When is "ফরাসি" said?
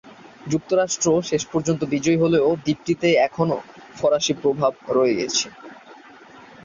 3.97-4.33